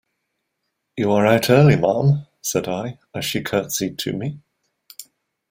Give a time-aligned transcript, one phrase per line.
[0.97, 4.39] "You are out early, ma'am," said I as she curtsied to me.